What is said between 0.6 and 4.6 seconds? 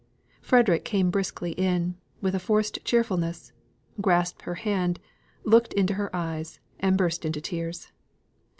came briskly in, with a forced cheerfulness, grasped her